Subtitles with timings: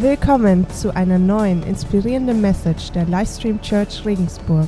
[0.00, 4.66] Willkommen zu einer neuen inspirierenden Message der Livestream Church Regensburg.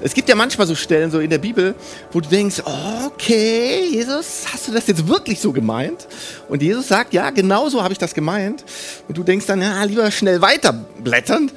[0.00, 1.74] Es gibt ja manchmal so Stellen so in der Bibel,
[2.12, 2.62] wo du denkst,
[3.04, 6.06] okay, Jesus, hast du das jetzt wirklich so gemeint?
[6.48, 8.64] Und Jesus sagt, ja, genau so habe ich das gemeint.
[9.08, 11.50] Und du denkst dann, ja, lieber schnell weiterblättern.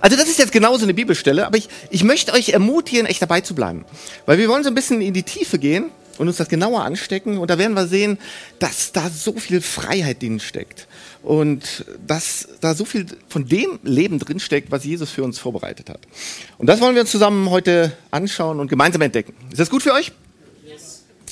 [0.00, 3.40] Also das ist jetzt genauso eine Bibelstelle, aber ich, ich möchte euch ermutigen, echt dabei
[3.40, 3.84] zu bleiben.
[4.26, 7.38] Weil wir wollen so ein bisschen in die Tiefe gehen und uns das genauer anstecken.
[7.38, 8.18] Und da werden wir sehen,
[8.58, 10.86] dass da so viel Freiheit drin steckt.
[11.22, 15.88] Und dass da so viel von dem Leben drin steckt, was Jesus für uns vorbereitet
[15.88, 16.00] hat.
[16.58, 19.34] Und das wollen wir uns zusammen heute anschauen und gemeinsam entdecken.
[19.50, 20.12] Ist das gut für euch?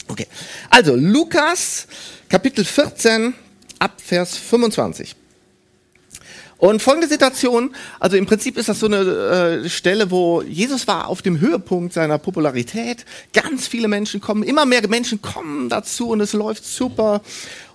[0.09, 0.27] Okay.
[0.71, 1.87] Also, Lukas,
[2.29, 3.33] Kapitel 14,
[3.79, 5.15] ab Vers 25.
[6.61, 8.99] Und folgende Situation, also im Prinzip ist das so eine
[9.65, 13.07] äh, Stelle, wo Jesus war auf dem Höhepunkt seiner Popularität.
[13.33, 17.23] Ganz viele Menschen kommen, immer mehr Menschen kommen dazu und es läuft super.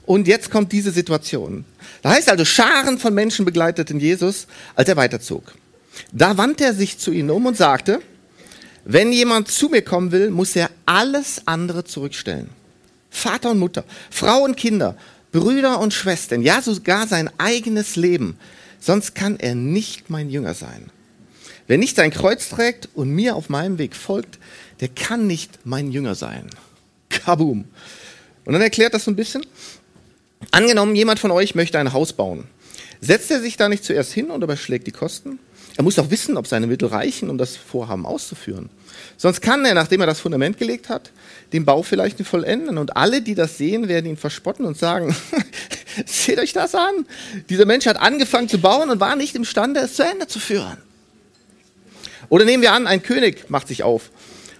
[0.06, 1.66] Und jetzt kommt diese Situation.
[2.04, 4.46] Da heißt also, Scharen von Menschen begleiteten Jesus,
[4.76, 5.56] als er weiterzog.
[6.12, 8.02] Da wandte er sich zu ihnen um und sagte,
[8.84, 12.52] wenn jemand zu mir kommen will, muss er alles andere zurückstellen.
[13.10, 14.96] Vater und Mutter, Frau und Kinder,
[15.32, 18.38] Brüder und Schwestern, ja sogar sein eigenes Leben
[18.86, 20.92] sonst kann er nicht mein Jünger sein.
[21.68, 24.38] Wer nicht sein Kreuz trägt und mir auf meinem Weg folgt,
[24.80, 26.50] der kann nicht mein Jünger sein.
[27.10, 27.66] Kaboom.
[28.46, 29.46] Und dann erklärt das so ein bisschen.
[30.52, 32.44] Angenommen, jemand von euch möchte ein Haus bauen.
[33.02, 35.40] Setzt er sich da nicht zuerst hin und überschlägt die Kosten?
[35.78, 38.70] Er muss doch wissen, ob seine Mittel reichen, um das Vorhaben auszuführen.
[39.18, 41.12] Sonst kann er, nachdem er das Fundament gelegt hat,
[41.54, 42.78] den Bau vielleicht nicht vollenden.
[42.78, 45.16] Und alle, die das sehen, werden ihn verspotten und sagen,
[46.06, 47.06] seht euch das an.
[47.50, 50.78] Dieser Mensch hat angefangen zu bauen und war nicht imstande, es zu Ende zu führen.
[52.30, 54.10] Oder nehmen wir an, ein König macht sich auf,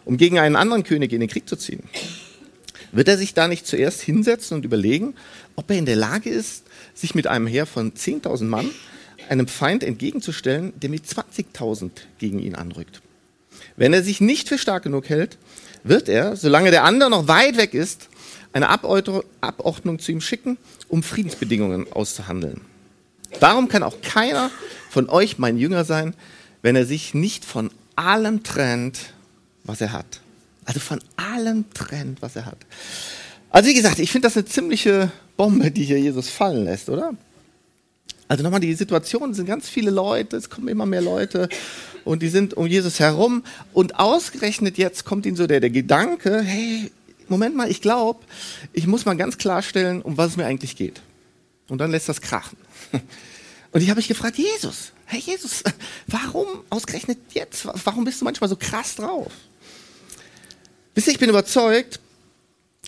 [0.06, 1.84] um gegen einen anderen König in den Krieg zu ziehen.
[2.92, 5.16] Wird er sich da nicht zuerst hinsetzen und überlegen,
[5.56, 6.64] ob er in der Lage ist,
[6.94, 8.70] sich mit einem Heer von 10.000 Mann
[9.28, 13.02] einem Feind entgegenzustellen, der mit 20.000 gegen ihn anrückt?
[13.76, 15.38] Wenn er sich nicht für stark genug hält,
[15.88, 18.10] wird er, solange der andere noch weit weg ist,
[18.54, 20.58] eine Abordnung zu ihm schicken,
[20.90, 22.62] um Friedensbedingungen auszuhandeln.
[23.40, 24.50] Darum kann auch keiner
[24.90, 26.14] von euch mein Jünger sein,
[26.62, 29.14] wenn er sich nicht von allem trennt,
[29.64, 30.22] was er hat.
[30.64, 32.58] Also von allem trennt, was er hat.
[33.52, 37.14] Also wie gesagt, ich finde das eine ziemliche Bombe, die hier Jesus fallen lässt, oder?
[38.28, 41.48] Also nochmal, die Situation sind ganz viele Leute, es kommen immer mehr Leute
[42.06, 43.44] und die sind um Jesus herum
[43.74, 46.92] und ausgerechnet jetzt kommt ihnen so der, der Gedanke, hey,
[47.28, 48.24] Moment mal, ich glaube,
[48.72, 51.02] ich muss mal ganz klarstellen, um was es mir eigentlich geht.
[51.68, 52.58] Und dann lässt das krachen.
[53.72, 55.64] Und ich habe mich gefragt, Jesus, hey Jesus,
[56.08, 57.68] warum ausgerechnet jetzt?
[57.84, 59.34] Warum bist du manchmal so krass drauf?
[60.94, 62.00] Wisst ihr, ich bin überzeugt,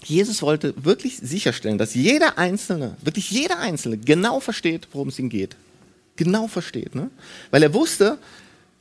[0.06, 5.30] Jesus wollte wirklich sicherstellen, dass jeder Einzelne, wirklich jeder Einzelne genau versteht, worum es ihm
[5.30, 5.58] geht.
[6.16, 6.96] Genau versteht.
[6.96, 7.10] Ne?
[7.52, 8.18] Weil er wusste,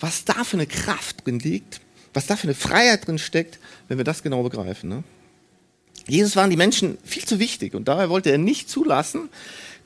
[0.01, 1.81] was da für eine Kraft drin liegt,
[2.13, 3.59] was da für eine Freiheit drin steckt,
[3.89, 4.89] wenn wir das genau begreifen.
[4.89, 5.05] Ne?
[6.07, 9.29] Jesus waren die Menschen viel zu wichtig und daher wollte er nicht zulassen,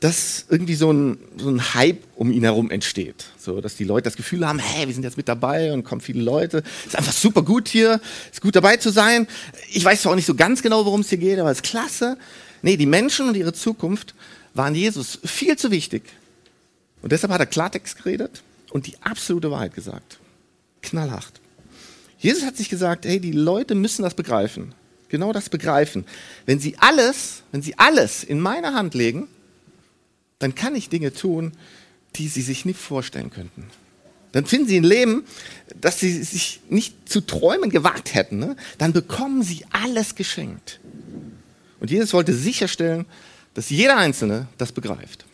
[0.01, 3.27] dass irgendwie so ein, so ein Hype um ihn herum entsteht.
[3.39, 6.01] So, dass die Leute das Gefühl haben, hey, wir sind jetzt mit dabei und kommen
[6.01, 6.63] viele Leute.
[6.87, 8.01] Ist einfach super gut hier,
[8.33, 9.29] ist gut dabei zu sein.
[9.71, 11.65] Ich weiß zwar auch nicht so ganz genau, worum es hier geht, aber es ist
[11.65, 12.17] klasse.
[12.63, 14.15] Nee, die Menschen und ihre Zukunft
[14.55, 16.03] waren Jesus viel zu wichtig.
[17.03, 20.19] Und deshalb hat er Klartext geredet und die absolute Wahrheit gesagt.
[20.83, 21.41] Knallhart.
[22.19, 24.75] Jesus hat sich gesagt, hey, die Leute müssen das begreifen.
[25.09, 26.05] Genau das begreifen.
[26.47, 29.29] Wenn sie alles, wenn sie alles in meine Hand legen,
[30.39, 31.53] dann kann ich Dinge tun,
[32.17, 33.67] die sie sich nicht vorstellen könnten.
[34.33, 35.25] Dann finden sie ein Leben,
[35.81, 38.39] das sie sich nicht zu träumen gewagt hätten.
[38.39, 38.57] Ne?
[38.79, 40.79] Dann bekommen sie alles geschenkt.
[41.81, 43.07] Und Jesus wollte sicherstellen,
[43.55, 45.25] dass jeder Einzelne das begreift.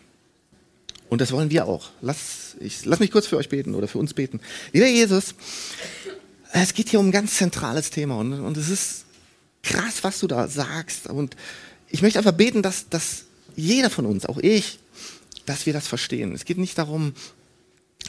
[1.09, 1.91] Und das wollen wir auch.
[2.00, 4.41] Lass, ich, lass mich kurz für euch beten oder für uns beten.
[4.72, 5.34] Lieber Jesus,
[6.53, 9.05] es geht hier um ein ganz zentrales Thema und, und es ist
[9.62, 11.06] krass, was du da sagst.
[11.09, 11.37] Und
[11.89, 13.25] ich möchte einfach beten, dass, dass
[13.55, 14.78] jeder von uns, auch ich,
[15.45, 16.34] dass wir das verstehen.
[16.34, 17.15] Es geht nicht darum,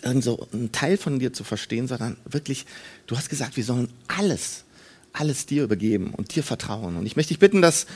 [0.04, 2.66] irgend so einen Teil von dir zu verstehen, sondern wirklich,
[3.08, 4.64] du hast gesagt, wir sollen alles,
[5.14, 6.98] alles dir übergeben und dir vertrauen.
[6.98, 7.88] Und ich möchte dich bitten, dass,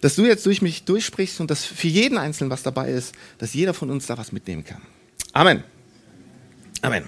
[0.00, 3.54] dass du jetzt durch mich durchsprichst und dass für jeden Einzelnen was dabei ist, dass
[3.54, 4.82] jeder von uns da was mitnehmen kann.
[5.32, 5.62] Amen.
[6.82, 7.04] Amen.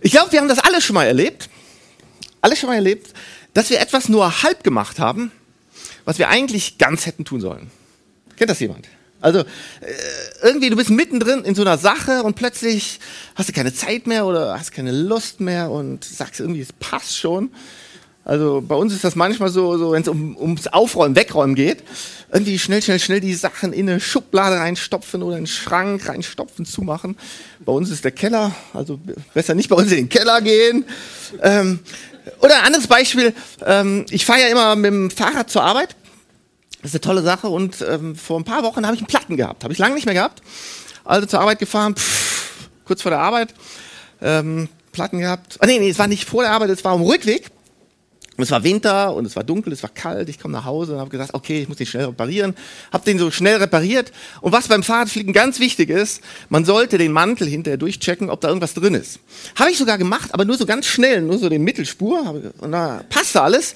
[0.00, 1.48] Ich glaube, wir haben das alle schon mal erlebt.
[2.40, 3.12] Alle schon mal erlebt,
[3.54, 5.30] dass wir etwas nur halb gemacht haben,
[6.04, 7.70] was wir eigentlich ganz hätten tun sollen.
[8.36, 8.88] Kennt das jemand?
[9.20, 9.44] Also äh,
[10.42, 13.00] irgendwie, du bist mittendrin in so einer Sache und plötzlich
[13.34, 17.18] hast du keine Zeit mehr oder hast keine Lust mehr und sagst irgendwie, es passt
[17.18, 17.50] schon.
[18.30, 21.82] Also bei uns ist das manchmal so, so wenn es um, ums Aufräumen, Wegräumen geht,
[22.30, 26.64] irgendwie schnell, schnell, schnell die Sachen in eine Schublade reinstopfen oder in einen Schrank reinstopfen,
[26.64, 27.16] zumachen.
[27.58, 29.00] Bei uns ist der Keller, also
[29.34, 30.84] besser nicht bei uns in den Keller gehen.
[31.42, 31.80] Ähm,
[32.40, 33.34] oder ein anderes Beispiel,
[33.66, 35.96] ähm, ich fahre ja immer mit dem Fahrrad zur Arbeit.
[36.82, 39.38] Das ist eine tolle Sache und ähm, vor ein paar Wochen habe ich einen Platten
[39.38, 39.64] gehabt.
[39.64, 40.40] Habe ich lange nicht mehr gehabt.
[41.04, 43.52] Also zur Arbeit gefahren, pff, kurz vor der Arbeit,
[44.22, 45.56] ähm, Platten gehabt.
[45.58, 47.50] Ah, nee, nee, es war nicht vor der Arbeit, es war am Rückweg.
[48.40, 50.30] Und es war Winter und es war dunkel, es war kalt.
[50.30, 52.56] Ich komme nach Hause und habe gesagt, okay, ich muss den schnell reparieren.
[52.90, 54.12] Habe den so schnell repariert.
[54.40, 58.48] Und was beim Fahrradfliegen ganz wichtig ist, man sollte den Mantel hinterher durchchecken, ob da
[58.48, 59.20] irgendwas drin ist.
[59.56, 62.40] Habe ich sogar gemacht, aber nur so ganz schnell, nur so den Mittelspur.
[62.56, 63.74] Und da passte alles.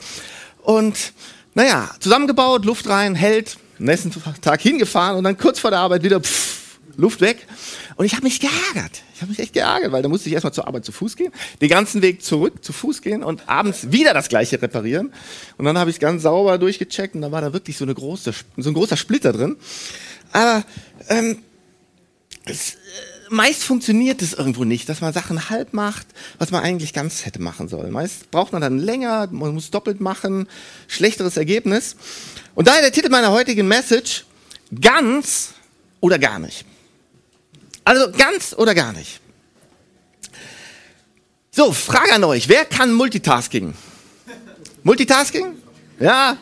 [0.63, 1.13] Und
[1.53, 3.59] naja, zusammengebaut, Luft rein, hält.
[3.79, 6.64] Nächsten Tag hingefahren und dann kurz vor der Arbeit wieder pff,
[6.97, 7.47] Luft weg.
[7.97, 9.03] Und ich habe mich geärgert.
[9.15, 11.33] Ich habe mich echt geärgert, weil da musste ich erstmal zur Arbeit zu Fuß gehen,
[11.61, 15.13] den ganzen Weg zurück zu Fuß gehen und abends wieder das gleiche reparieren.
[15.57, 18.33] Und dann habe ich ganz sauber durchgecheckt und da war da wirklich so, eine große,
[18.57, 19.57] so ein großer Splitter drin.
[20.33, 20.65] Aber
[21.09, 21.39] ähm,
[22.45, 22.77] es, äh,
[23.31, 26.07] meist funktioniert es irgendwo nicht, dass man Sachen halb macht,
[26.39, 27.93] was man eigentlich ganz hätte machen sollen.
[27.93, 30.49] Meist braucht man dann länger, man muss doppelt machen,
[30.89, 31.97] schlechteres Ergebnis.
[32.55, 34.25] Und daher der Titel meiner heutigen Message,
[34.81, 35.55] ganz
[36.01, 36.65] oder gar nicht.
[37.85, 39.21] Also ganz oder gar nicht.
[41.51, 42.49] So, Frage an euch.
[42.49, 43.75] Wer kann Multitasking?
[44.83, 45.57] Multitasking?
[46.01, 46.37] Ja,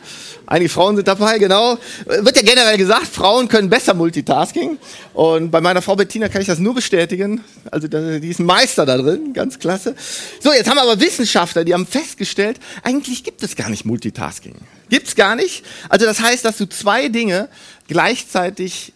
[0.47, 1.77] einige Frauen sind dabei, genau.
[2.05, 4.79] Wird ja generell gesagt, Frauen können besser Multitasking.
[5.13, 7.43] Und bei meiner Frau Bettina kann ich das nur bestätigen.
[7.69, 9.95] Also die ist ein Meister da drin, ganz klasse.
[10.39, 14.55] So, jetzt haben wir aber Wissenschaftler, die haben festgestellt, eigentlich gibt es gar nicht Multitasking.
[14.89, 15.63] Gibt's gar nicht.
[15.89, 17.49] Also das heißt, dass du zwei Dinge
[17.87, 18.93] gleichzeitig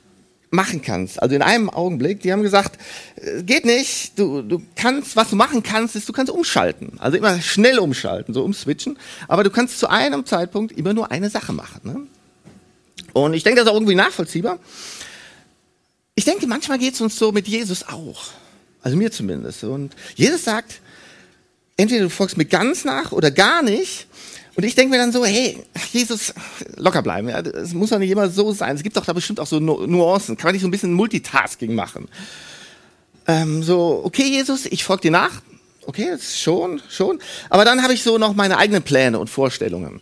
[0.49, 1.21] machen kannst.
[1.21, 2.79] Also in einem Augenblick, die haben gesagt,
[3.15, 6.93] äh, geht nicht, du, du kannst, was du machen kannst, ist, du kannst umschalten.
[6.99, 8.97] Also immer schnell umschalten, so umswitchen.
[9.27, 11.81] Aber du kannst zu einem Zeitpunkt immer nur eine Sache machen.
[11.83, 12.07] Ne?
[13.13, 14.59] Und ich denke, das ist auch irgendwie nachvollziehbar.
[16.15, 18.29] Ich denke, manchmal geht es uns so mit Jesus auch.
[18.81, 19.63] Also mir zumindest.
[19.63, 20.79] Und Jesus sagt,
[21.75, 24.06] entweder du folgst mir ganz nach oder gar nicht.
[24.57, 25.55] Und ich denke mir dann so, hey,
[25.93, 26.33] Jesus,
[26.77, 27.29] locker bleiben.
[27.29, 28.75] Es muss doch nicht immer so sein.
[28.75, 30.35] Es gibt doch da bestimmt auch so Nuancen.
[30.35, 32.07] Kann man nicht so ein bisschen Multitasking machen?
[33.27, 35.43] Ähm, so, okay, Jesus, ich folge dir nach.
[35.85, 37.19] Okay, schon, schon.
[37.51, 40.01] Aber dann habe ich so noch meine eigenen Pläne und Vorstellungen.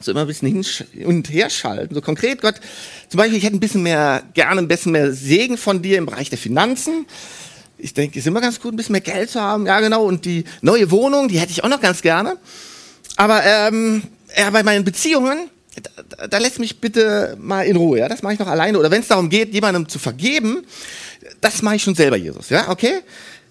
[0.00, 1.94] So immer ein bisschen hin und her schalten.
[1.94, 2.56] So konkret, Gott,
[3.08, 6.04] zum Beispiel, ich hätte ein bisschen mehr, gerne ein bisschen mehr Segen von dir im
[6.04, 7.06] Bereich der Finanzen.
[7.78, 9.64] Ich denke, ist immer ganz gut, ein bisschen mehr Geld zu haben.
[9.64, 10.04] Ja, genau.
[10.04, 12.36] Und die neue Wohnung, die hätte ich auch noch ganz gerne.
[13.16, 14.02] Aber ähm,
[14.36, 15.50] ja, bei meinen Beziehungen,
[16.16, 17.98] da, da lässt mich bitte mal in Ruhe.
[17.98, 18.08] Ja?
[18.08, 18.78] Das mache ich noch alleine.
[18.78, 20.64] Oder wenn es darum geht, jemandem zu vergeben,
[21.40, 22.48] das mache ich schon selber, Jesus.
[22.50, 23.00] Ja, okay?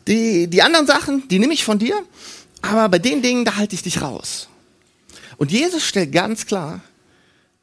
[0.08, 1.96] Die, die anderen Sachen, die nehme ich von dir.
[2.62, 4.48] Aber bei den Dingen, da halte ich dich raus.
[5.38, 6.82] Und Jesus stellt ganz klar,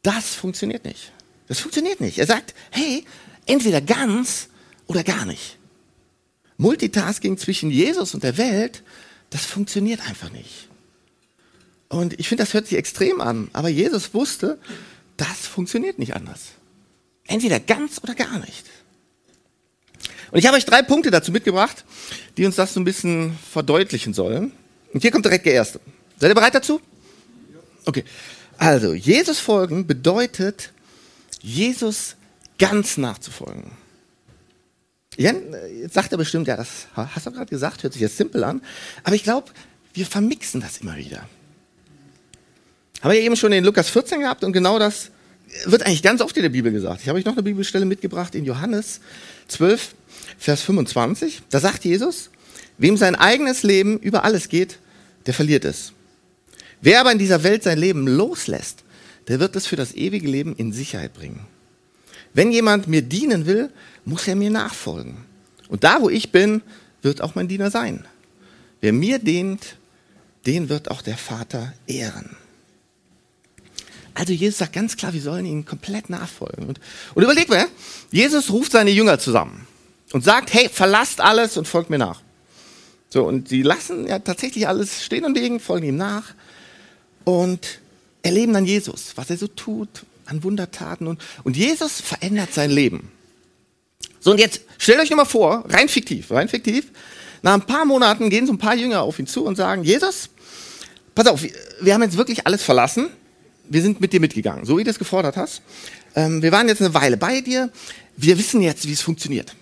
[0.03, 1.13] das funktioniert nicht.
[1.49, 2.19] Das funktioniert nicht.
[2.19, 3.05] Er sagt, hey,
[3.47, 4.49] entweder ganz
[4.87, 5.57] oder gar nicht.
[6.57, 8.83] Multitasking zwischen Jesus und der Welt,
[9.31, 10.68] das funktioniert einfach nicht.
[11.89, 13.49] Und ich finde, das hört sich extrem an.
[13.53, 14.59] Aber Jesus wusste,
[15.17, 16.53] das funktioniert nicht anders.
[17.27, 18.67] Entweder ganz oder gar nicht.
[20.31, 21.85] Und ich habe euch drei Punkte dazu mitgebracht,
[22.37, 24.53] die uns das so ein bisschen verdeutlichen sollen.
[24.93, 25.81] Und hier kommt direkt der erste.
[26.19, 26.81] Seid ihr bereit dazu?
[27.85, 28.05] Okay.
[28.59, 30.73] Also, Jesus folgen bedeutet,
[31.41, 32.17] Jesus
[32.59, 33.71] ganz nachzufolgen.
[35.17, 35.43] Jan,
[35.81, 38.63] jetzt sagt er bestimmt, ja, das hast du gerade gesagt, hört sich jetzt simpel an.
[39.05, 39.51] Aber ich glaube,
[39.95, 41.29] wir vermixen das immer wieder.
[43.01, 45.11] Haben wir eben schon in Lukas 14 gehabt und genau das
[45.65, 47.01] wird eigentlich ganz oft in der Bibel gesagt.
[47.03, 49.01] Ich habe euch noch eine Bibelstelle mitgebracht in Johannes
[49.49, 49.95] 12,
[50.39, 51.43] Vers 25.
[51.51, 52.31] Da sagt Jesus,
[52.77, 54.79] wem sein eigenes Leben über alles geht,
[55.27, 55.93] der verliert es.
[56.81, 58.85] Wer aber in dieser Welt sein Leben loslässt,
[59.29, 61.47] der wird es für das ewige Leben in Sicherheit bringen.
[62.35, 63.71] Wenn jemand mir dienen will,
[64.05, 65.19] muss er mir nachfolgen.
[65.69, 66.63] Und da, wo ich bin,
[67.03, 68.05] wird auch mein Diener sein.
[68.81, 69.77] Wer mir dient,
[70.47, 72.37] den wird auch der Vater ehren.
[74.15, 76.67] Also Jesus sagt ganz klar, wir sollen ihm komplett nachfolgen.
[76.67, 76.81] Und,
[77.15, 77.67] und überleg mal,
[78.11, 79.67] Jesus ruft seine Jünger zusammen
[80.13, 82.21] und sagt, hey, verlasst alles und folgt mir nach.
[83.11, 86.35] So, und sie lassen ja tatsächlich alles stehen und liegen, folgen ihm nach
[87.25, 87.81] und
[88.23, 89.89] erleben dann Jesus, was er so tut,
[90.27, 91.07] an Wundertaten.
[91.07, 93.11] Und, und Jesus verändert sein Leben.
[94.21, 96.91] So, und jetzt stellt euch nur mal vor, rein fiktiv, rein fiktiv,
[97.43, 100.29] nach ein paar Monaten gehen so ein paar Jünger auf ihn zu und sagen, Jesus,
[101.15, 101.43] pass auf,
[101.81, 103.11] wir haben jetzt wirklich alles verlassen
[103.71, 105.63] wir sind mit dir mitgegangen, so wie du es gefordert hast.
[106.15, 107.71] Ähm, wir waren jetzt eine Weile bei dir.
[108.17, 109.55] Wir wissen jetzt, wie es funktioniert.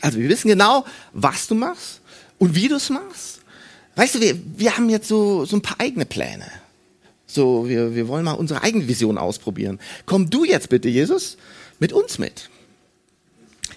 [0.00, 2.00] Also wir wissen genau, was du machst
[2.38, 3.40] und wie du es machst.
[3.96, 6.46] Weißt du, wir, wir haben jetzt so, so ein paar eigene Pläne.
[7.26, 9.80] So, wir, wir wollen mal unsere eigene Vision ausprobieren.
[10.06, 11.36] Komm du jetzt bitte, Jesus,
[11.78, 12.48] mit uns mit.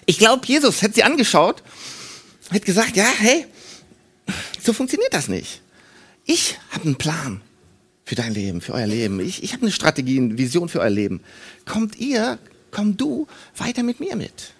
[0.06, 1.62] Ich glaube, Jesus hätte sie angeschaut,
[2.50, 3.46] hätte gesagt, ja, hey,
[4.62, 5.60] so funktioniert das nicht.
[6.24, 7.40] Ich habe einen Plan
[8.04, 9.20] für dein Leben, für euer Leben.
[9.20, 11.20] Ich, ich habe eine Strategie, eine Vision für euer Leben.
[11.66, 12.38] Kommt ihr,
[12.70, 14.52] komm du weiter mit mir mit.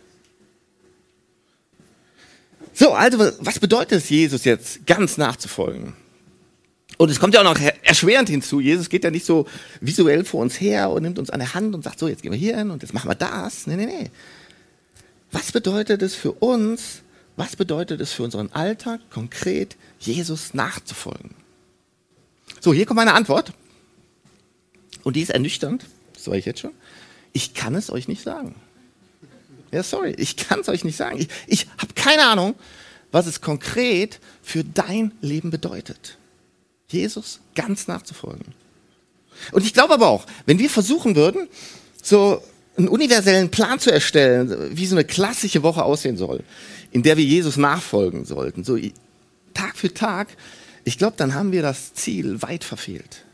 [2.74, 5.92] So, also was bedeutet es, Jesus jetzt ganz nachzufolgen?
[6.98, 8.60] Und es kommt ja auch noch erschwerend hinzu.
[8.60, 9.46] Jesus geht ja nicht so
[9.80, 12.32] visuell vor uns her und nimmt uns an der Hand und sagt, so, jetzt gehen
[12.32, 13.66] wir hier hin und jetzt machen wir das.
[13.66, 14.10] Nee, nee, nee.
[15.32, 17.02] Was bedeutet es für uns,
[17.36, 21.41] was bedeutet es für unseren Alltag konkret, Jesus nachzufolgen?
[22.62, 23.52] So, hier kommt meine Antwort.
[25.02, 26.70] Und die ist ernüchternd, das sage ich jetzt schon.
[27.32, 28.54] Ich kann es euch nicht sagen.
[29.72, 31.18] Ja, sorry, ich kann es euch nicht sagen.
[31.18, 32.54] Ich, ich habe keine Ahnung,
[33.10, 36.18] was es konkret für dein Leben bedeutet.
[36.86, 38.54] Jesus ganz nachzufolgen.
[39.50, 41.48] Und ich glaube aber auch, wenn wir versuchen würden,
[42.00, 42.44] so
[42.76, 46.44] einen universellen Plan zu erstellen, wie so eine klassische Woche aussehen soll,
[46.92, 48.78] in der wir Jesus nachfolgen sollten, so
[49.52, 50.28] Tag für Tag,
[50.84, 53.24] ich glaube, dann haben wir das Ziel weit verfehlt.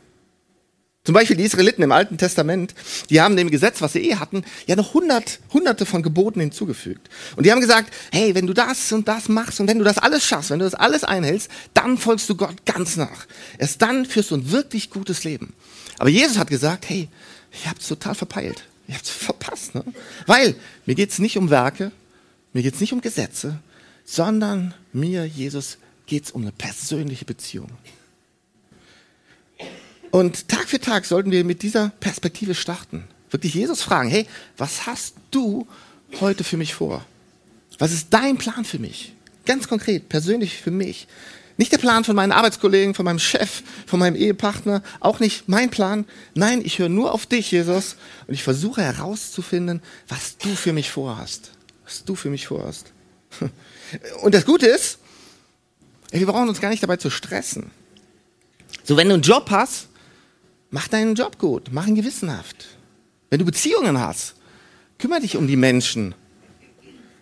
[1.05, 2.75] Zum Beispiel die Israeliten im Alten Testament,
[3.09, 7.09] die haben dem Gesetz, was sie eh hatten, ja noch hundert, hunderte von Geboten hinzugefügt.
[7.35, 9.97] Und die haben gesagt, hey, wenn du das und das machst und wenn du das
[9.97, 13.25] alles schaffst, wenn du das alles einhältst, dann folgst du Gott ganz nach.
[13.57, 15.53] Erst dann führst du ein wirklich gutes Leben.
[15.97, 17.07] Aber Jesus hat gesagt, hey,
[17.51, 18.65] ich hab's total verpeilt.
[18.87, 19.75] Ich hab's verpasst.
[19.75, 19.83] Ne?
[20.27, 20.53] Weil
[20.85, 21.91] mir geht's nicht um Werke,
[22.53, 23.59] mir geht's nicht um Gesetze,
[24.03, 25.77] sondern mir, Jesus,
[26.09, 27.69] geht's um eine persönliche Beziehung.
[30.11, 33.07] Und Tag für Tag sollten wir mit dieser Perspektive starten.
[33.29, 34.25] Wirklich Jesus fragen, hey,
[34.57, 35.67] was hast du
[36.19, 37.05] heute für mich vor?
[37.77, 39.13] Was ist dein Plan für mich?
[39.45, 41.07] Ganz konkret, persönlich für mich.
[41.57, 45.69] Nicht der Plan von meinen Arbeitskollegen, von meinem Chef, von meinem Ehepartner, auch nicht mein
[45.69, 46.05] Plan.
[46.33, 50.89] Nein, ich höre nur auf dich, Jesus, und ich versuche herauszufinden, was du für mich
[50.89, 51.51] vorhast.
[51.85, 52.93] Was du für mich vorhast.
[54.21, 54.98] Und das Gute ist,
[56.11, 57.71] wir brauchen uns gar nicht dabei zu stressen.
[58.83, 59.89] So, wenn du einen Job hast,
[60.71, 62.67] Mach deinen Job gut, mach ihn gewissenhaft.
[63.29, 64.35] Wenn du Beziehungen hast,
[64.99, 66.13] kümmere dich um die Menschen.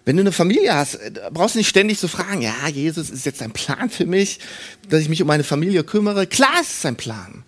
[0.03, 3.25] Wenn du eine Familie hast, äh, brauchst du nicht ständig so fragen, ja, Jesus, ist
[3.25, 4.39] jetzt ein Plan für mich,
[4.89, 6.27] dass ich mich um meine Familie kümmere?
[6.27, 7.43] Klar ist es ein Plan.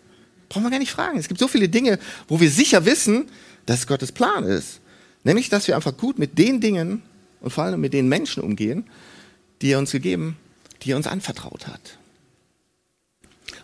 [0.47, 1.17] Brauchen wir gar nicht fragen.
[1.17, 3.27] Es gibt so viele Dinge, wo wir sicher wissen,
[3.65, 4.79] dass es Gottes Plan ist.
[5.23, 7.01] Nämlich, dass wir einfach gut mit den Dingen
[7.41, 8.85] und vor allem mit den Menschen umgehen,
[9.61, 10.37] die er uns gegeben,
[10.81, 11.97] die er uns anvertraut hat.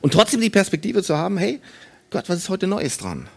[0.01, 1.61] Und trotzdem die Perspektive zu haben, hey,
[2.09, 3.27] Gott, was ist heute Neues dran?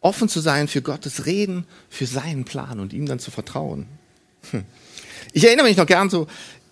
[0.00, 3.86] Offen zu sein für Gottes Reden, für seinen Plan und ihm dann zu vertrauen.
[4.50, 4.64] Hm.
[5.32, 6.26] Ich erinnere mich noch gern so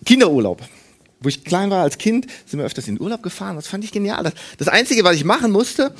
[0.05, 0.61] Kinderurlaub.
[1.21, 3.55] Wo ich klein war als Kind, sind wir öfters in den Urlaub gefahren.
[3.57, 4.31] Das fand ich genial.
[4.57, 5.93] Das Einzige, was ich machen musste,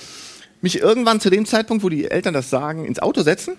[0.62, 3.56] mich irgendwann zu dem Zeitpunkt, wo die Eltern das sagen, ins Auto setzen.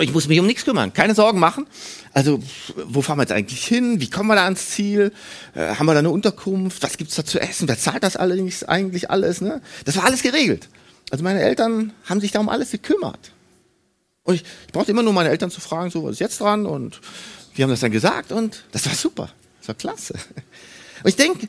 [0.00, 1.66] Ich muss mich um nichts kümmern, keine Sorgen machen.
[2.12, 2.42] Also,
[2.86, 4.00] wo fahren wir jetzt eigentlich hin?
[4.00, 5.12] Wie kommen wir da ans Ziel?
[5.54, 6.82] Äh, haben wir da eine Unterkunft?
[6.82, 7.68] Was gibt's da zu essen?
[7.68, 9.40] Wer zahlt das allerdings eigentlich alles?
[9.40, 9.60] Ne?
[9.84, 10.68] Das war alles geregelt.
[11.10, 13.32] Also meine Eltern haben sich da um alles gekümmert.
[14.24, 16.64] Und ich, ich brauchte immer nur meine Eltern zu fragen, so, was ist jetzt dran?
[16.64, 17.00] Und
[17.56, 19.30] die haben das dann gesagt und das war super.
[19.60, 20.14] Das war klasse.
[21.02, 21.48] Und ich denke,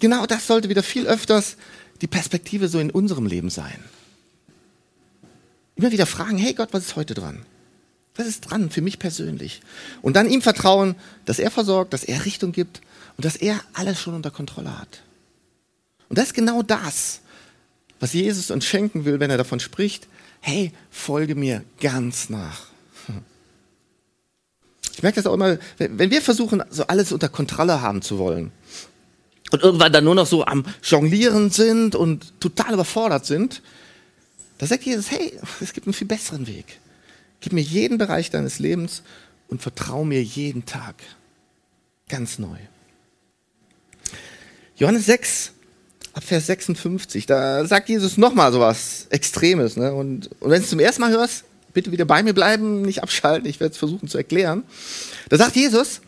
[0.00, 1.56] genau das sollte wieder viel öfters
[2.00, 3.82] die Perspektive so in unserem Leben sein.
[5.76, 7.44] Immer wieder fragen, hey Gott, was ist heute dran?
[8.16, 9.60] Was ist dran für mich persönlich?
[10.02, 10.94] Und dann ihm vertrauen,
[11.24, 12.80] dass er versorgt, dass er Richtung gibt
[13.16, 15.02] und dass er alles schon unter Kontrolle hat.
[16.08, 17.20] Und das ist genau das,
[17.98, 20.06] was Jesus uns schenken will, wenn er davon spricht,
[20.40, 22.66] hey, folge mir ganz nach.
[24.92, 28.52] Ich merke das auch immer, wenn wir versuchen, so alles unter Kontrolle haben zu wollen
[29.50, 33.62] und irgendwann dann nur noch so am Jonglieren sind und total überfordert sind,
[34.58, 36.78] da sagt Jesus, hey, es gibt einen viel besseren Weg.
[37.44, 39.02] Gib mir jeden Bereich deines Lebens
[39.48, 40.94] und vertrau mir jeden Tag.
[42.08, 42.56] Ganz neu.
[44.76, 45.52] Johannes 6,
[46.14, 49.76] ab Vers 56, da sagt Jesus nochmal so was Extremes.
[49.76, 49.92] Ne?
[49.92, 53.02] Und, und wenn du es zum ersten Mal hörst, bitte wieder bei mir bleiben, nicht
[53.02, 54.62] abschalten, ich werde es versuchen zu erklären.
[55.28, 56.00] Da sagt Jesus,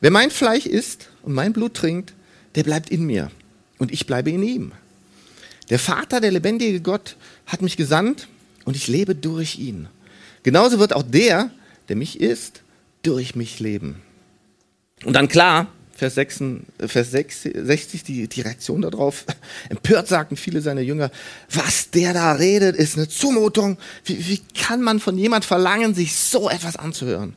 [0.00, 2.12] wer mein Fleisch isst und mein Blut trinkt,
[2.56, 3.30] der bleibt in mir
[3.78, 4.72] und ich bleibe in ihm.
[5.70, 7.14] Der Vater, der lebendige Gott,
[7.46, 8.26] hat mich gesandt
[8.64, 9.86] und ich lebe durch ihn.
[10.42, 11.50] Genauso wird auch der,
[11.88, 12.62] der mich isst,
[13.02, 14.02] durch mich leben.
[15.04, 16.40] Und dann klar, Vers, 6,
[16.86, 19.24] Vers 60, die, die Reaktion darauf.
[19.68, 21.10] Empört sagten viele seiner Jünger,
[21.50, 23.78] was der da redet, ist eine Zumutung.
[24.04, 27.36] Wie, wie kann man von jemand verlangen, sich so etwas anzuhören?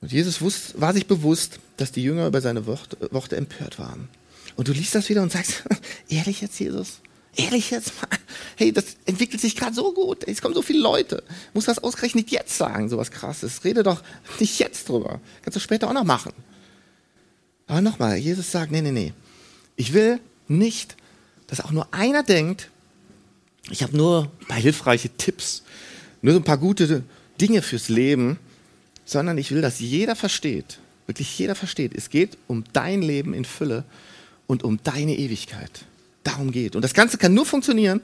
[0.00, 4.08] Und Jesus wusste, war sich bewusst, dass die Jünger über seine Worte, Worte empört waren.
[4.56, 5.64] Und du liest das wieder und sagst,
[6.08, 7.00] ehrlich jetzt, Jesus?
[7.36, 8.08] Ehrlich jetzt mal,
[8.56, 10.26] hey, das entwickelt sich gerade so gut.
[10.26, 11.22] Es kommen so viele Leute.
[11.52, 13.64] Muss das ausgerechnet jetzt sagen, sowas krasses.
[13.64, 14.02] Rede doch
[14.38, 15.20] nicht jetzt drüber.
[15.42, 16.32] Kannst du später auch noch machen.
[17.66, 19.12] Aber nochmal, Jesus sagt, nee, nee, nee.
[19.76, 20.96] Ich will nicht,
[21.46, 22.70] dass auch nur einer denkt,
[23.70, 25.62] ich habe nur ein paar hilfreiche Tipps,
[26.22, 27.02] nur so ein paar gute
[27.40, 28.38] Dinge fürs Leben,
[29.04, 33.44] sondern ich will, dass jeder versteht, wirklich jeder versteht, es geht um dein Leben in
[33.44, 33.84] Fülle
[34.46, 35.86] und um deine Ewigkeit.
[36.24, 36.74] Darum geht.
[36.74, 38.00] Und das Ganze kann nur funktionieren,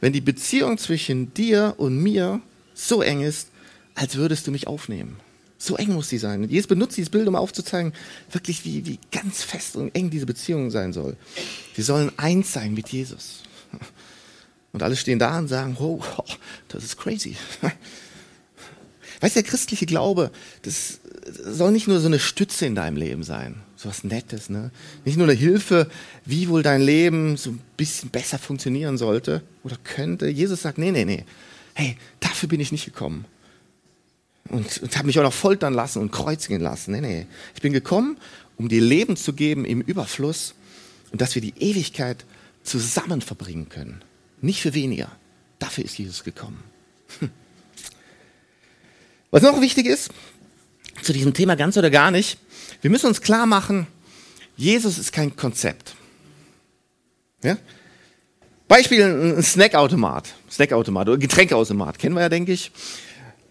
[0.00, 2.40] wenn die Beziehung zwischen dir und mir
[2.74, 3.48] so eng ist,
[3.94, 5.16] als würdest du mich aufnehmen.
[5.58, 6.42] So eng muss sie sein.
[6.42, 7.92] Und Jesus benutzt dieses Bild, um aufzuzeigen,
[8.30, 11.16] wirklich wie, wie ganz fest und eng diese Beziehung sein soll.
[11.74, 13.42] Wir sollen eins sein mit Jesus.
[14.72, 16.02] Und alle stehen da und sagen, oh,
[16.68, 17.36] das ist crazy.
[19.20, 20.98] Weißt du, der christliche Glaube, das
[21.44, 24.70] soll nicht nur so eine Stütze in deinem Leben sein, so was Nettes, ne?
[25.04, 25.90] Nicht nur eine Hilfe,
[26.24, 30.28] wie wohl dein Leben so ein bisschen besser funktionieren sollte oder könnte.
[30.28, 31.24] Jesus sagt, nee, nee, nee.
[31.74, 33.24] Hey, dafür bin ich nicht gekommen.
[34.48, 36.92] Und, und habe mich auch noch foltern lassen und kreuzigen lassen.
[36.92, 37.26] Nee, nee.
[37.54, 38.18] Ich bin gekommen,
[38.56, 40.54] um dir Leben zu geben im Überfluss
[41.10, 42.24] und dass wir die Ewigkeit
[42.62, 44.02] zusammen verbringen können.
[44.40, 45.10] Nicht für weniger.
[45.58, 46.62] Dafür ist Jesus gekommen.
[47.18, 47.30] Hm.
[49.30, 50.10] Was noch wichtig ist,
[51.02, 52.38] zu diesem Thema ganz oder gar nicht,
[52.82, 53.86] wir müssen uns klar machen,
[54.56, 55.94] Jesus ist kein Konzept.
[57.42, 57.56] Ja?
[58.68, 62.70] Beispiel ein Snackautomat, Snackautomat oder Getränkeautomat, kennen wir ja, denke ich.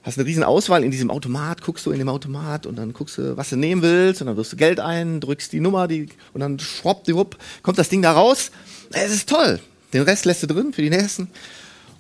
[0.04, 3.20] Hast eine riesen Auswahl in diesem Automat, guckst du in dem Automat und dann guckst
[3.20, 6.10] du, was du nehmen willst und dann wirfst du Geld ein, drückst die Nummer die,
[6.34, 8.52] und dann schwuppdiwupp, kommt das Ding da raus.
[8.92, 9.60] Es ist toll.
[9.94, 11.30] Den Rest lässt du drin für die nächsten.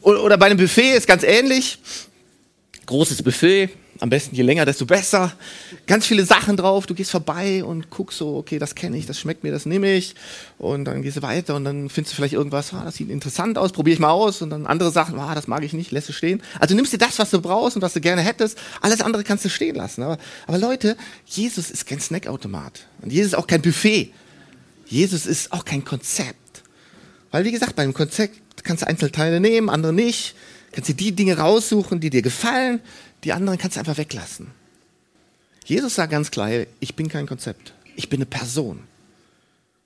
[0.02, 1.78] Oder bei einem Buffet ist ganz ähnlich
[2.86, 3.70] großes Buffet,
[4.00, 5.32] am besten je länger, desto besser.
[5.86, 6.88] Ganz viele Sachen drauf.
[6.88, 9.94] Du gehst vorbei und guckst so, okay, das kenne ich, das schmeckt mir, das nehme
[9.94, 10.16] ich.
[10.58, 13.58] Und dann gehst du weiter und dann findest du vielleicht irgendwas, ah, das sieht interessant
[13.58, 14.42] aus, probiere ich mal aus.
[14.42, 16.42] Und dann andere Sachen, ah, das mag ich nicht, lässt du stehen.
[16.60, 18.58] Also nimmst dir das, was du brauchst und was du gerne hättest.
[18.82, 20.02] Alles andere kannst du stehen lassen.
[20.02, 20.98] Aber, aber Leute,
[21.28, 22.88] Jesus ist kein Snackautomat.
[23.02, 24.12] Und Jesus ist auch kein Buffet.
[24.88, 26.64] Jesus ist auch kein Konzept.
[27.30, 30.36] Weil, wie gesagt, bei einem Konzept kannst du Einzelteile nehmen, andere nicht.
[30.72, 32.80] Kannst dir die Dinge raussuchen, die dir gefallen,
[33.24, 34.48] die anderen kannst du einfach weglassen.
[35.66, 38.80] Jesus sagt ganz klar, ich bin kein Konzept, ich bin eine Person.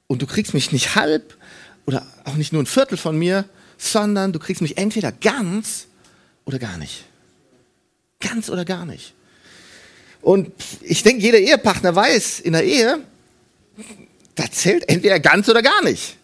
[0.08, 1.38] Und du kriegst mich nicht halb
[1.86, 3.46] oder auch nicht nur ein Viertel von mir,
[3.78, 5.88] sondern du kriegst mich entweder ganz
[6.46, 7.06] oder gar nicht.
[8.20, 9.14] Ganz oder gar nicht.
[10.22, 13.00] Und ich denke, jeder Ehepartner weiß, in der Ehe,
[14.36, 16.18] da zählt entweder ganz oder gar nicht.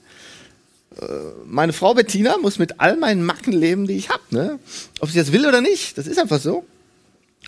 [1.00, 1.06] Äh,
[1.46, 4.24] meine Frau Bettina muss mit all meinen Macken leben, die ich habe.
[4.30, 4.60] Ne?
[5.00, 6.66] Ob sie das will oder nicht, das ist einfach so.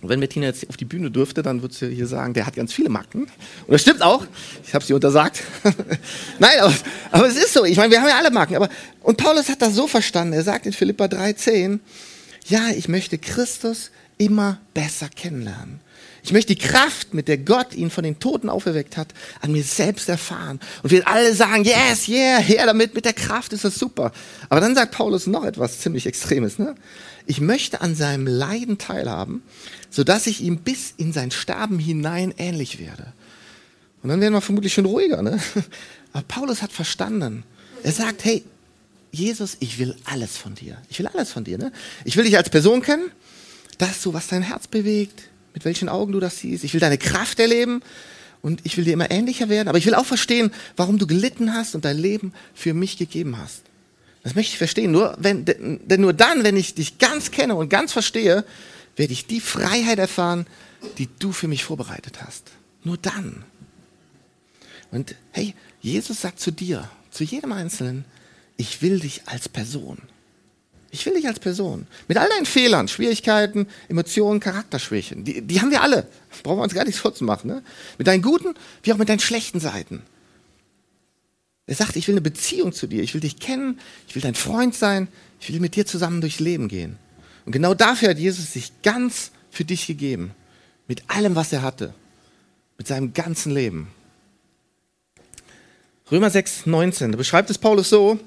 [0.02, 2.56] Und wenn Bettina jetzt auf die Bühne dürfte, dann würde sie hier sagen, der hat
[2.56, 3.24] ganz viele Macken.
[3.24, 4.26] Und das stimmt auch.
[4.66, 5.44] Ich habe sie untersagt.
[6.40, 6.74] Nein, aber,
[7.12, 7.64] aber es ist so.
[7.64, 8.56] Ich meine, wir haben ja alle Macken.
[8.56, 8.70] Aber,
[9.02, 10.34] und Paulus hat das so verstanden.
[10.34, 11.80] Er sagt in Philippa 3,10,
[12.48, 15.80] ja, ich möchte Christus immer besser kennenlernen.
[16.24, 19.10] Ich möchte die Kraft, mit der Gott ihn von den Toten auferweckt hat,
[19.42, 20.62] an mir selbst erfahren.
[20.82, 24.14] Und wir alle sagen, yes, yeah, her damit, mit der Kraft ist das super.
[24.48, 26.60] Aber dann sagt Paulus noch etwas ziemlich Extremes.
[26.60, 26.76] Ne?
[27.26, 29.44] Ich möchte an seinem Leiden teilhaben,
[29.90, 33.12] sodass ich ihm bis in sein Sterben hinein ähnlich werde.
[34.02, 35.22] Und dann werden wir vermutlich schon ruhiger.
[35.22, 35.42] Ne?
[36.14, 37.44] Aber Paulus hat verstanden.
[37.84, 38.46] Er sagt, hey,
[39.12, 40.78] Jesus, ich will alles von dir.
[40.90, 41.58] Ich will alles von dir.
[41.58, 41.74] Ne?
[42.06, 43.12] Ich will dich als Person kennen,
[43.78, 46.64] das so, was dein Herz bewegt, mit welchen Augen du das siehst.
[46.64, 47.82] Ich will deine Kraft erleben
[48.42, 49.68] und ich will dir immer ähnlicher werden.
[49.68, 53.38] Aber ich will auch verstehen, warum du gelitten hast und dein Leben für mich gegeben
[53.38, 53.62] hast.
[54.24, 54.92] Das möchte ich verstehen.
[54.92, 58.46] Nur wenn, denn nur dann, wenn ich dich ganz kenne und ganz verstehe,
[58.96, 60.46] werde ich die Freiheit erfahren,
[60.98, 62.52] die du für mich vorbereitet hast.
[62.84, 63.44] Nur dann.
[64.92, 68.06] Und hey, Jesus sagt zu dir, zu jedem Einzelnen,
[68.58, 69.98] ich will dich als Person.
[70.94, 71.88] Ich will dich als Person.
[72.08, 75.24] Mit all deinen Fehlern, Schwierigkeiten, Emotionen, Charakterschwächen.
[75.24, 76.08] Die, die haben wir alle.
[76.44, 77.50] Brauchen wir uns gar nichts vorzumachen.
[77.50, 77.64] Ne?
[77.98, 78.54] Mit deinen guten,
[78.84, 80.04] wie auch mit deinen schlechten Seiten.
[81.66, 83.02] Er sagt, ich will eine Beziehung zu dir.
[83.02, 83.80] Ich will dich kennen.
[84.08, 85.08] Ich will dein Freund sein.
[85.40, 87.00] Ich will mit dir zusammen durchs Leben gehen.
[87.48, 90.30] Und genau dafür hat Jesus sich ganz für dich gegeben.
[90.88, 91.96] Mit allem, was er hatte.
[92.78, 93.88] Mit seinem ganzen Leben.
[96.12, 97.14] Römer 6, 19.
[97.14, 98.20] Da beschreibt es Paulus so.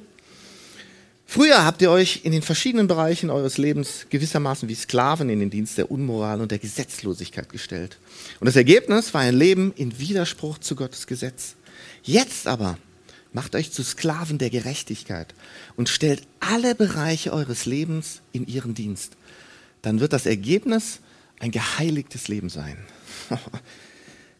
[1.28, 5.50] Früher habt ihr euch in den verschiedenen Bereichen eures Lebens gewissermaßen wie Sklaven in den
[5.50, 7.98] Dienst der Unmoral und der Gesetzlosigkeit gestellt.
[8.38, 11.56] Und das Ergebnis war ein Leben in Widerspruch zu Gottes Gesetz.
[12.04, 12.78] Jetzt aber
[13.32, 15.34] macht euch zu Sklaven der Gerechtigkeit
[15.76, 19.16] und stellt alle Bereiche eures Lebens in ihren Dienst.
[19.82, 21.00] Dann wird das Ergebnis
[21.40, 22.78] ein geheiligtes Leben sein.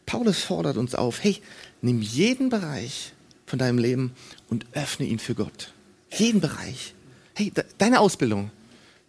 [0.07, 1.43] Paulus fordert uns auf, hey,
[1.83, 3.13] nimm jeden Bereich
[3.45, 4.13] von deinem Leben
[4.49, 5.73] und öffne ihn für Gott.
[6.11, 6.95] Jeden Bereich.
[7.35, 8.51] hey, de deine Ausbildung,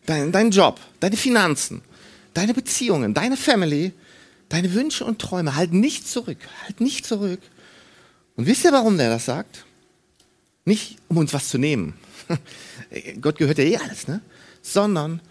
[0.06, 1.82] dein, dein Job, deine Finanzen,
[2.34, 3.94] deine Beziehungen, deine Family,
[4.50, 7.40] deine Wünsche und Träume, halt nicht zurück, halt nicht zurück.
[8.36, 9.66] Und wisst ihr, warum der das sagt?
[10.66, 11.94] Nicht, um uns was zu nehmen.
[13.22, 14.22] Gott gehört ja eh alles, ne?
[14.62, 15.22] Sondern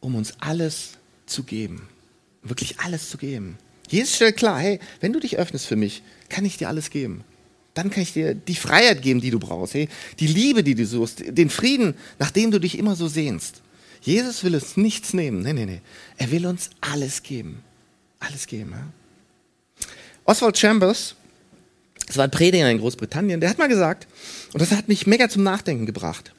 [0.00, 0.92] um uns alles
[1.26, 1.88] zu geben.
[2.42, 3.58] Wirklich alles zu geben.
[3.88, 7.24] Jesus stellt klar, hey, wenn du dich öffnest für mich, kann ich dir alles geben.
[7.74, 9.88] Dann kann ich dir die Freiheit geben, die du brauchst, die
[10.26, 13.62] Liebe, die du suchst, den Frieden, nach dem du dich immer so sehnst.
[14.02, 15.42] Jesus will uns nichts nehmen.
[15.42, 15.80] Nee, nee, nee.
[16.16, 17.62] Er will uns alles geben.
[18.18, 18.72] Alles geben.
[18.72, 19.86] Ja?
[20.24, 21.14] Oswald Chambers,
[22.06, 24.06] das war ein Prediger in Großbritannien, der hat mal gesagt,
[24.52, 26.32] und das hat mich mega zum Nachdenken gebracht,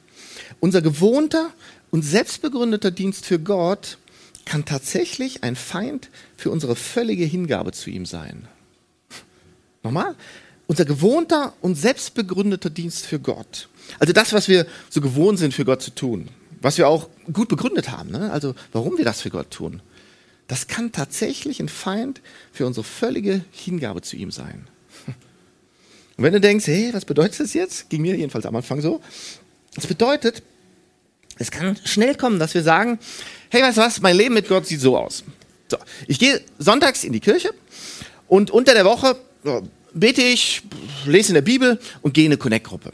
[0.60, 1.52] unser gewohnter
[1.90, 3.98] und selbstbegründeter Dienst für Gott
[4.44, 8.48] kann tatsächlich ein Feind für unsere völlige Hingabe zu ihm sein.
[9.82, 10.14] Nochmal,
[10.66, 13.68] unser gewohnter und selbstbegründeter Dienst für Gott.
[13.98, 16.28] Also das, was wir so gewohnt sind für Gott zu tun,
[16.60, 18.30] was wir auch gut begründet haben, ne?
[18.30, 19.82] also warum wir das für Gott tun,
[20.48, 22.20] das kann tatsächlich ein Feind
[22.52, 24.66] für unsere völlige Hingabe zu ihm sein.
[26.16, 27.88] Und wenn du denkst, hey, was bedeutet das jetzt?
[27.88, 29.00] Ging mir jedenfalls am Anfang so.
[29.74, 30.42] Das bedeutet,
[31.38, 32.98] es kann schnell kommen, dass wir sagen,
[33.50, 35.24] hey, weißt du was, mein Leben mit Gott sieht so aus.
[35.68, 37.54] So, ich gehe sonntags in die Kirche
[38.28, 39.16] und unter der Woche
[39.94, 40.62] bete ich,
[41.06, 42.92] lese in der Bibel und gehe in eine Connect-Gruppe.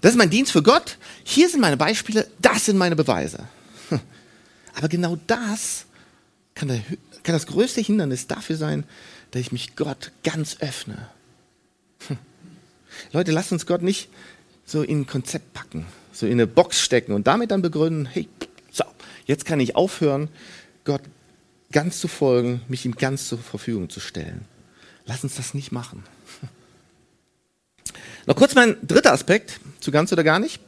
[0.00, 0.96] Das ist mein Dienst für Gott.
[1.24, 3.48] Hier sind meine Beispiele, das sind meine Beweise.
[4.74, 5.86] Aber genau das
[6.54, 6.80] kann, der,
[7.22, 8.84] kann das größte Hindernis dafür sein,
[9.30, 11.08] dass ich mich Gott ganz öffne.
[13.12, 14.08] Leute, lasst uns Gott nicht
[14.64, 18.28] so in ein Konzept packen, so in eine Box stecken und damit dann begründen, hey,
[18.70, 18.84] so,
[19.26, 20.28] jetzt kann ich aufhören,
[20.84, 21.02] Gott
[21.72, 24.44] ganz zu folgen, mich ihm ganz zur Verfügung zu stellen.
[25.06, 26.04] Lass uns das nicht machen.
[28.28, 30.60] Noch kurz mein dritter Aspekt zu ganz oder gar nicht.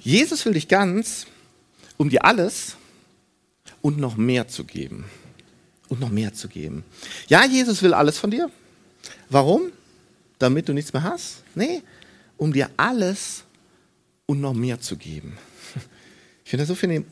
[0.00, 1.28] Jesus will dich ganz,
[1.96, 2.74] um dir alles
[3.82, 5.04] und noch mehr zu geben.
[5.88, 6.82] Und noch mehr zu geben.
[7.28, 8.50] Ja, Jesus will alles von dir.
[9.30, 9.70] Warum?
[10.40, 11.44] Damit du nichts mehr hast?
[11.54, 11.82] Nee,
[12.36, 13.44] um dir alles
[14.26, 15.38] und noch mehr zu geben.
[16.44, 17.02] Ich finde das so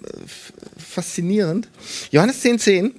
[0.76, 1.68] faszinierend.
[2.10, 2.94] Johannes 10,10, 10,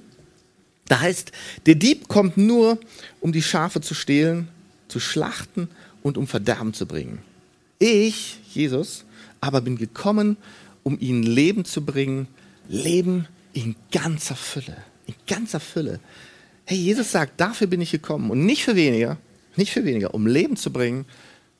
[0.88, 1.32] da heißt,
[1.66, 2.78] der Dieb kommt nur,
[3.20, 4.48] um die Schafe zu stehlen,
[4.88, 5.68] zu schlachten
[6.04, 7.20] und um Verderben zu bringen.
[7.80, 9.04] Ich, Jesus,
[9.40, 10.36] aber bin gekommen,
[10.84, 12.28] um ihnen Leben zu bringen,
[12.68, 15.98] Leben in ganzer Fülle, in ganzer Fülle.
[16.66, 19.16] Hey, Jesus sagt, dafür bin ich gekommen und nicht für weniger,
[19.56, 21.06] nicht für weniger, um Leben zu bringen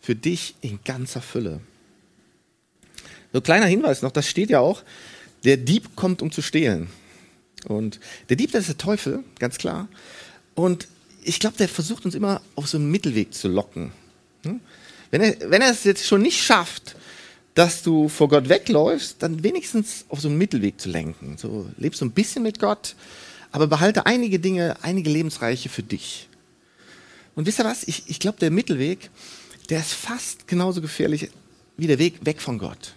[0.00, 1.60] für dich in ganzer Fülle.
[3.32, 4.82] So kleiner Hinweis noch, das steht ja auch,
[5.44, 6.88] der Dieb kommt, um zu stehlen.
[7.66, 9.88] Und der Dieb, das ist der Teufel, ganz klar.
[10.54, 10.86] Und
[11.22, 13.92] ich glaube, der versucht uns immer auf so einen Mittelweg zu locken.
[14.44, 14.60] Hm?
[15.10, 16.96] Wenn er, wenn er es jetzt schon nicht schafft,
[17.54, 21.36] dass du vor Gott wegläufst, dann wenigstens auf so einen Mittelweg zu lenken.
[21.38, 22.96] So lebst du ein bisschen mit Gott,
[23.52, 26.28] aber behalte einige Dinge, einige Lebensreiche für dich.
[27.36, 27.84] Und wisst ihr was?
[27.84, 29.10] Ich, ich glaube, der Mittelweg,
[29.70, 31.30] der ist fast genauso gefährlich
[31.76, 32.94] wie der Weg weg von Gott.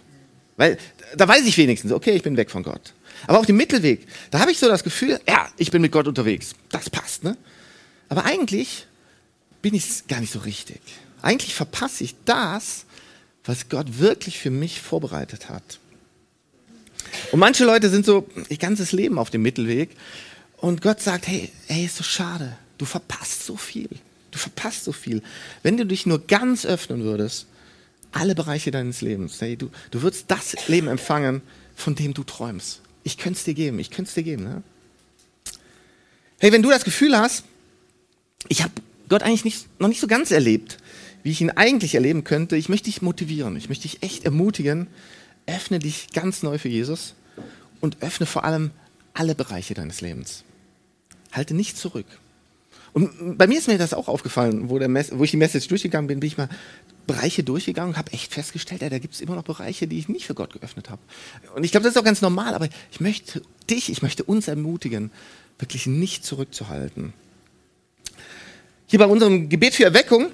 [0.56, 0.76] Weil
[1.16, 2.94] da weiß ich wenigstens, okay, ich bin weg von Gott.
[3.26, 6.08] Aber auf dem Mittelweg, da habe ich so das Gefühl, ja, ich bin mit Gott
[6.08, 6.54] unterwegs.
[6.70, 7.36] Das passt, ne?
[8.08, 8.86] Aber eigentlich
[9.62, 10.80] bin ich gar nicht so richtig.
[11.22, 12.84] Eigentlich verpasse ich das,
[13.44, 15.78] was Gott wirklich für mich vorbereitet hat.
[17.32, 19.90] Und manche Leute sind so ihr ganzes Leben auf dem Mittelweg
[20.58, 23.88] und Gott sagt, hey, hey, ist so schade, du verpasst so viel.
[24.30, 25.22] Du verpasst so viel.
[25.62, 27.46] Wenn du dich nur ganz öffnen würdest,
[28.12, 31.42] alle Bereiche deines Lebens, hey, du, du würdest das Leben empfangen,
[31.74, 32.80] von dem du träumst.
[33.04, 34.44] Ich könnte es dir geben, ich könnte es dir geben.
[34.44, 34.62] Ne?
[36.38, 37.44] Hey, wenn du das Gefühl hast,
[38.48, 38.72] ich habe
[39.08, 40.78] Gott eigentlich nicht, noch nicht so ganz erlebt,
[41.28, 44.86] wie ich ihn eigentlich erleben könnte, ich möchte dich motivieren, ich möchte dich echt ermutigen,
[45.46, 47.16] öffne dich ganz neu für Jesus
[47.82, 48.70] und öffne vor allem
[49.12, 50.44] alle Bereiche deines Lebens.
[51.30, 52.06] Halte nicht zurück.
[52.94, 56.20] Und bei mir ist mir das auch aufgefallen, wo, wo ich die Message durchgegangen bin,
[56.20, 56.48] bin ich mal
[57.06, 60.08] Bereiche durchgegangen und habe echt festgestellt, ja, da gibt es immer noch Bereiche, die ich
[60.08, 61.02] nicht für Gott geöffnet habe.
[61.54, 64.48] Und ich glaube, das ist auch ganz normal, aber ich möchte dich, ich möchte uns
[64.48, 65.10] ermutigen,
[65.58, 67.12] wirklich nicht zurückzuhalten.
[68.86, 70.30] Hier bei unserem Gebet für Erweckung,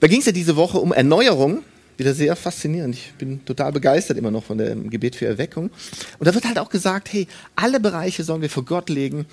[0.00, 1.62] da ging es ja diese Woche um Erneuerung.
[1.96, 2.94] Wieder sehr faszinierend.
[2.94, 5.70] Ich bin total begeistert immer noch von dem Gebet für Erweckung.
[6.18, 9.26] Und da wird halt auch gesagt, hey, alle Bereiche sollen wir vor Gott legen,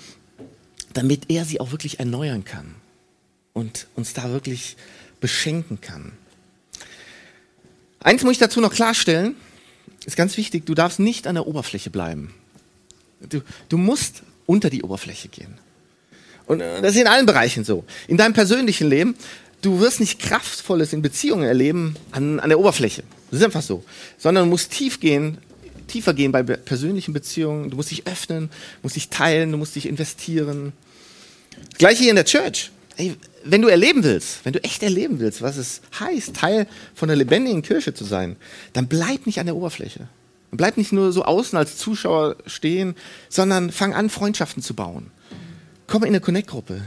[0.92, 2.74] damit er sie auch wirklich erneuern kann
[3.52, 4.76] und uns da wirklich
[5.20, 6.12] beschenken kann.
[8.00, 9.36] Eins muss ich dazu noch klarstellen,
[10.04, 12.34] ist ganz wichtig, du darfst nicht an der Oberfläche bleiben.
[13.28, 15.58] Du, du musst unter die Oberfläche gehen.
[16.46, 17.84] Und äh, das ist in allen Bereichen so.
[18.08, 19.16] In deinem persönlichen Leben,
[19.66, 23.02] du wirst nicht Kraftvolles in Beziehungen erleben an, an der Oberfläche.
[23.30, 23.84] Das ist einfach so.
[24.16, 25.38] Sondern du musst tief gehen
[25.86, 27.70] tiefer gehen bei persönlichen Beziehungen.
[27.70, 28.50] Du musst dich öffnen,
[28.82, 30.72] musst dich teilen, du musst dich investieren.
[31.78, 32.70] Gleich hier in der Church.
[32.96, 37.10] Ey, wenn du erleben willst, wenn du echt erleben willst, was es heißt, Teil von
[37.10, 38.36] einer lebendigen Kirche zu sein,
[38.72, 40.08] dann bleib nicht an der Oberfläche.
[40.50, 42.94] Bleib nicht nur so außen als Zuschauer stehen,
[43.28, 45.10] sondern fang an, Freundschaften zu bauen.
[45.86, 46.82] Komm in eine Connect-Gruppe.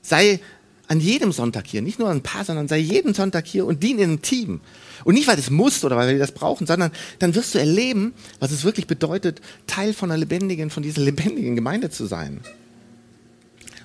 [0.00, 0.40] Sei
[0.86, 3.98] an jedem Sonntag hier, nicht nur ein paar, sondern sei jeden Sonntag hier und dien
[3.98, 4.60] in einem Team.
[5.04, 7.58] Und nicht, weil du es musst oder weil wir das brauchen, sondern dann wirst du
[7.58, 12.40] erleben, was es wirklich bedeutet, Teil von einer lebendigen, von dieser lebendigen Gemeinde zu sein.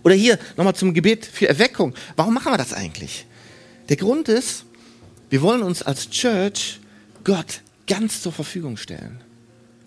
[0.04, 1.94] Oder hier nochmal zum Gebet für Erweckung.
[2.16, 3.26] Warum machen wir das eigentlich?
[3.90, 4.66] Der Grund ist,
[5.30, 6.80] wir wollen uns als Church
[7.24, 9.22] Gott ganz zur Verfügung stellen.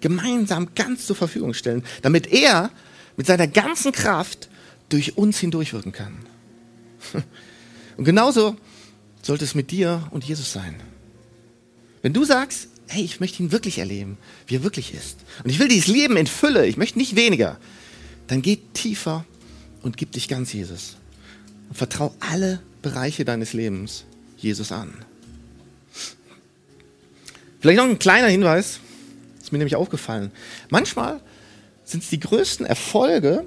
[0.01, 2.71] Gemeinsam ganz zur Verfügung stellen, damit er
[3.17, 4.49] mit seiner ganzen Kraft
[4.89, 6.32] durch uns hindurchwirken kann.
[7.97, 8.57] Und genauso
[9.23, 10.75] sollte es mit dir und Jesus sein.
[12.03, 15.59] Wenn du sagst, hey, ich möchte ihn wirklich erleben, wie er wirklich ist, und ich
[15.59, 17.59] will dieses Leben in Fülle, ich möchte nicht weniger,
[18.27, 19.25] dann geh tiefer
[19.83, 20.97] und gib dich ganz Jesus.
[21.69, 24.05] Und vertrau alle Bereiche deines Lebens
[24.37, 24.93] Jesus an.
[27.61, 28.81] Vielleicht noch ein kleiner Hinweis,
[29.41, 30.33] ist mir nämlich aufgefallen.
[30.69, 31.21] Manchmal
[31.85, 33.45] sind es die größten Erfolge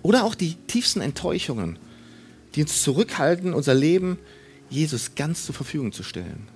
[0.00, 1.78] oder auch die tiefsten Enttäuschungen,
[2.54, 4.18] die uns zurückhalten, unser Leben
[4.70, 6.48] Jesus ganz zur Verfügung zu stellen.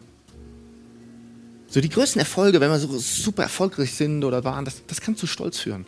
[1.69, 5.17] So die größten Erfolge, wenn wir so super erfolgreich sind oder waren, das, das kann
[5.17, 5.85] zu Stolz führen.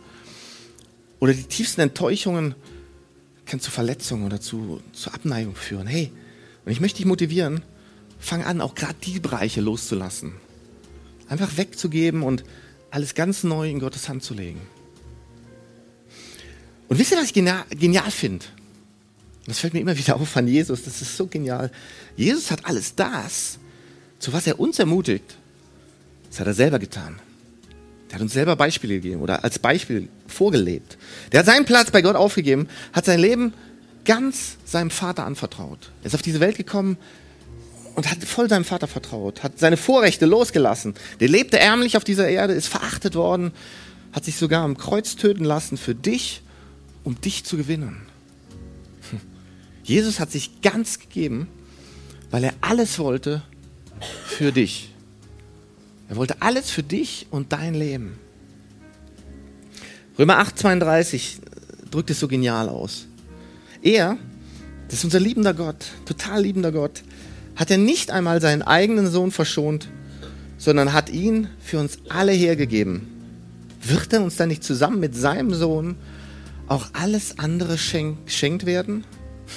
[1.21, 2.55] Oder die tiefsten Enttäuschungen
[3.47, 5.87] kann zu Verletzungen oder zu, zu Abneigung führen.
[5.87, 6.13] Hey,
[6.65, 7.63] und ich möchte dich motivieren,
[8.19, 10.35] fang an, auch gerade die Bereiche loszulassen.
[11.29, 12.45] Einfach wegzugeben und
[12.91, 14.61] alles ganz neu in Gottes Hand zu legen.
[16.89, 18.45] Und wisst ihr, was ich genial, genial finde?
[19.49, 20.83] Das fällt mir immer wieder auf an Jesus.
[20.83, 21.71] Das ist so genial.
[22.17, 23.59] Jesus hat alles das,
[24.19, 25.37] zu was er uns ermutigt,
[26.29, 27.19] das hat er selber getan.
[28.09, 30.97] Der hat uns selber Beispiele gegeben oder als Beispiel vorgelebt.
[31.33, 33.53] Der hat seinen Platz bei Gott aufgegeben, hat sein Leben
[34.05, 35.91] ganz seinem Vater anvertraut.
[36.03, 36.97] Er ist auf diese Welt gekommen,
[37.99, 40.95] und hat voll seinem Vater vertraut, hat seine Vorrechte losgelassen.
[41.19, 43.51] Der lebte ärmlich auf dieser Erde, ist verachtet worden,
[44.13, 46.43] hat sich sogar am Kreuz töten lassen für dich,
[47.03, 48.03] um dich zu gewinnen.
[49.89, 51.49] Jesus hat sich ganz gegeben,
[52.31, 53.43] weil er alles wollte
[54.27, 54.95] für dich.
[56.11, 58.19] Er wollte alles für dich und dein Leben.
[60.19, 61.41] Römer 8, 32
[61.91, 63.07] drückt es so genial aus.
[63.81, 64.19] Er,
[64.89, 67.03] das ist unser liebender Gott, total liebender Gott,
[67.57, 69.89] hat er nicht einmal seinen eigenen Sohn verschont,
[70.59, 73.09] sondern hat ihn für uns alle hergegeben.
[73.83, 75.97] Wird er uns dann nicht zusammen mit seinem Sohn
[76.67, 77.79] auch alles andere
[78.27, 79.05] geschenkt werden?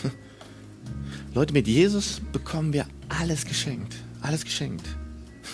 [1.33, 3.95] Leute, mit Jesus bekommen wir alles geschenkt.
[4.21, 4.85] Alles geschenkt.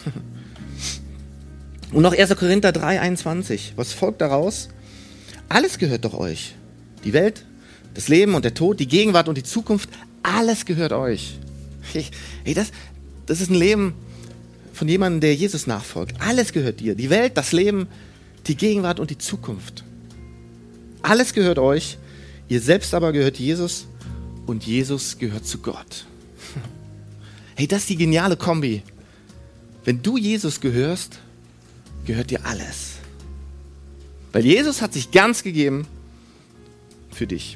[1.91, 2.35] Und noch 1.
[2.35, 3.73] Korinther 3, 21.
[3.75, 4.69] Was folgt daraus?
[5.49, 6.55] Alles gehört doch euch.
[7.05, 7.45] Die Welt,
[7.93, 9.89] das Leben und der Tod, die Gegenwart und die Zukunft,
[10.23, 11.37] alles gehört euch.
[12.43, 12.71] Hey, das,
[13.25, 13.93] das ist ein Leben
[14.73, 16.19] von jemandem, der Jesus nachfolgt.
[16.19, 16.95] Alles gehört dir.
[16.95, 17.87] Die Welt, das Leben,
[18.45, 19.83] die Gegenwart und die Zukunft.
[21.01, 21.97] Alles gehört euch.
[22.49, 23.87] Ihr selbst aber gehört Jesus
[24.47, 26.05] und Jesus gehört zu Gott.
[27.55, 28.81] Hey, das ist die geniale Kombi.
[29.83, 31.19] Wenn du Jesus gehörst,
[32.05, 32.97] gehört dir alles.
[34.31, 35.87] Weil Jesus hat sich ganz gegeben
[37.11, 37.55] für dich.